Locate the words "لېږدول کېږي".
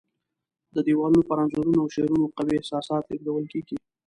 3.11-3.77